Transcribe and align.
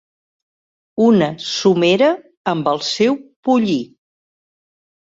Una 1.07 1.27
somera 1.49 2.09
amb 2.55 2.75
el 2.75 2.83
seu 2.91 3.23
pollí. 3.49 3.81